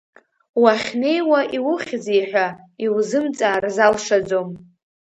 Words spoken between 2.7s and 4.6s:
иузымҵаар залшаӡом.